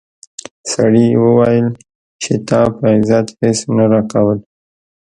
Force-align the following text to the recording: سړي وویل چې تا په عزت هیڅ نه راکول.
سړي 0.71 1.07
وویل 1.23 1.67
چې 2.21 2.33
تا 2.47 2.61
په 2.77 2.83
عزت 2.95 3.27
هیڅ 3.39 3.59
نه 3.75 3.85
راکول. 3.91 4.39